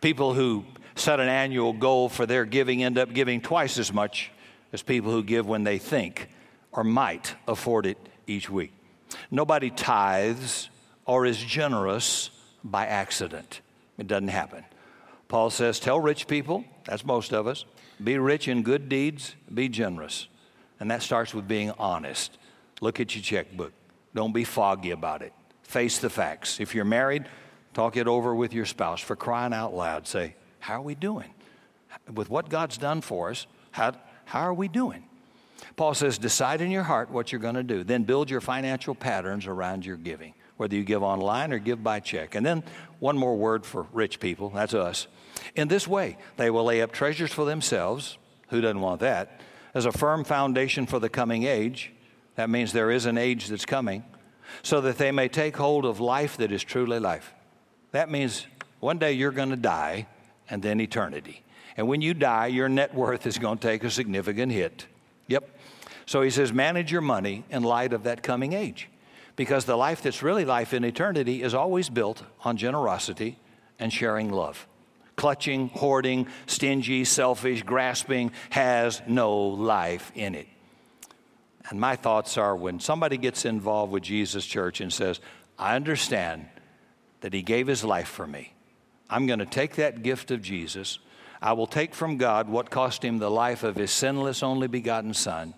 [0.00, 0.64] People who
[0.94, 4.30] set an annual goal for their giving end up giving twice as much
[4.72, 6.28] as people who give when they think
[6.72, 8.72] or might afford it each week.
[9.30, 10.68] Nobody tithes
[11.04, 12.30] or is generous
[12.62, 13.60] by accident.
[13.96, 14.64] It doesn't happen.
[15.28, 17.64] Paul says, Tell rich people, that's most of us,
[18.02, 20.28] be rich in good deeds, be generous.
[20.80, 22.38] And that starts with being honest.
[22.80, 23.72] Look at your checkbook.
[24.14, 25.32] Don't be foggy about it.
[25.62, 26.60] Face the facts.
[26.60, 27.26] If you're married,
[27.74, 29.00] talk it over with your spouse.
[29.00, 31.30] For crying out loud, say, How are we doing?
[32.12, 33.92] With what God's done for us, how,
[34.24, 35.04] how are we doing?
[35.76, 37.84] Paul says, Decide in your heart what you're going to do.
[37.84, 42.00] Then build your financial patterns around your giving, whether you give online or give by
[42.00, 42.34] check.
[42.34, 42.62] And then
[42.98, 45.06] one more word for rich people that's us.
[45.54, 48.18] In this way, they will lay up treasures for themselves.
[48.50, 49.40] Who doesn't want that?
[49.72, 51.92] As a firm foundation for the coming age.
[52.34, 54.04] That means there is an age that's coming,
[54.62, 57.34] so that they may take hold of life that is truly life.
[57.90, 58.46] That means
[58.78, 60.06] one day you're going to die
[60.48, 61.42] and then eternity.
[61.76, 64.86] And when you die, your net worth is going to take a significant hit.
[65.26, 65.48] Yep.
[66.06, 68.88] So he says, manage your money in light of that coming age.
[69.38, 73.38] Because the life that's really life in eternity is always built on generosity
[73.78, 74.66] and sharing love.
[75.14, 80.48] Clutching, hoarding, stingy, selfish, grasping has no life in it.
[81.70, 85.20] And my thoughts are when somebody gets involved with Jesus Church and says,
[85.56, 86.48] I understand
[87.20, 88.54] that He gave His life for me,
[89.08, 90.98] I'm going to take that gift of Jesus.
[91.40, 95.14] I will take from God what cost Him the life of His sinless, only begotten
[95.14, 95.54] Son,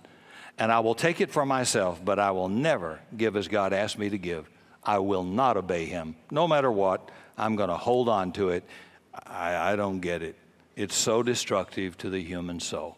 [0.61, 3.99] and I will take it for myself, but I will never give as God asked
[3.99, 4.49] me to give.
[4.85, 6.15] I will not obey Him.
[6.31, 8.65] No matter what, I'm going to hold on to it
[9.15, 10.37] I, I don't get it.
[10.77, 12.97] It's so destructive to the human soul.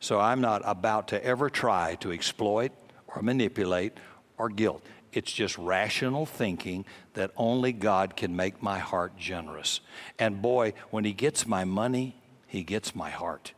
[0.00, 2.72] So I'm not about to ever try to exploit
[3.08, 3.94] or manipulate
[4.38, 4.84] or guilt.
[5.12, 6.84] It's just rational thinking
[7.14, 9.80] that only God can make my heart generous.
[10.18, 12.16] And boy, when He gets my money,
[12.46, 13.52] He gets my heart.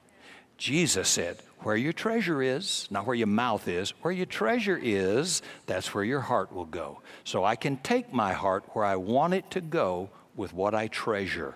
[0.56, 5.42] Jesus said, Where your treasure is, not where your mouth is, where your treasure is,
[5.66, 7.00] that's where your heart will go.
[7.24, 10.88] So I can take my heart where I want it to go with what I
[10.88, 11.54] treasure.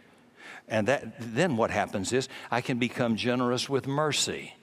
[0.68, 4.54] And that, then what happens is I can become generous with mercy.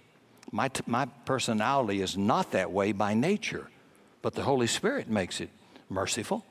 [0.52, 3.70] My, t- my personality is not that way by nature,
[4.22, 5.50] but the Holy Spirit makes it
[5.90, 6.46] merciful,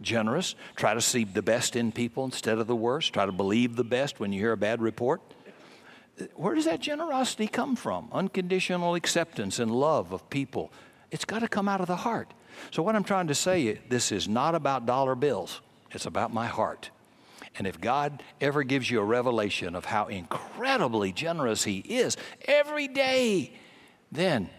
[0.00, 3.76] generous, try to see the best in people instead of the worst, try to believe
[3.76, 5.20] the best when you hear a bad report.
[6.34, 8.08] Where does that generosity come from?
[8.12, 10.72] Unconditional acceptance and love of people.
[11.10, 12.32] It's got to come out of the heart.
[12.70, 15.60] So, what I'm trying to say, this is not about dollar bills,
[15.90, 16.90] it's about my heart.
[17.56, 22.16] And if God ever gives you a revelation of how incredibly generous He is
[22.46, 23.52] every day,
[24.12, 24.50] then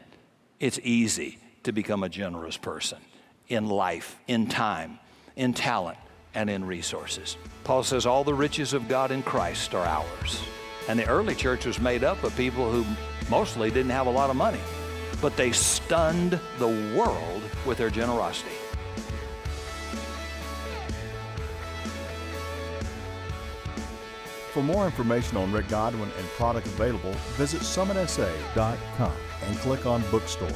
[0.60, 3.00] it's easy to become a generous person
[3.48, 5.00] in life, in time,
[5.36, 5.98] in talent,
[6.34, 7.38] and in resources.
[7.64, 10.42] Paul says all the riches of God in Christ are ours.
[10.92, 12.86] And the early church was made up of people who
[13.30, 14.60] mostly didn't have a lot of money,
[15.22, 18.52] but they stunned the world with their generosity.
[24.52, 29.14] For more information on Rick Godwin and product available, visit summitsa.com
[29.46, 30.52] and click on Bookstore.